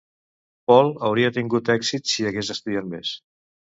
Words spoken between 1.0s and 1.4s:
hauria